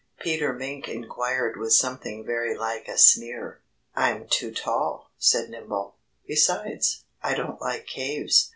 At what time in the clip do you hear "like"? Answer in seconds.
2.57-2.87, 7.61-7.85